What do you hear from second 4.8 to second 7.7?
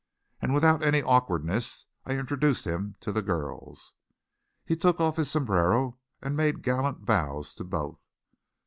off his sombrero and made gallant bows to